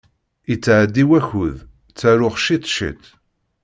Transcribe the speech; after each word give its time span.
Yettɛeddi 0.49 1.03
wakud, 1.09 1.55
ttaruɣ 1.91 2.35
ciṭ 2.45 2.63
ciṭ. 2.75 3.01